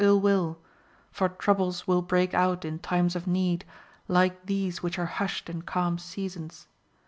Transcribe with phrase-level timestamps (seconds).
[0.03, 0.57] ill will,
[1.11, 3.63] for troubles will break out in times of need
[4.07, 6.65] like these which are hushed in calm seasons.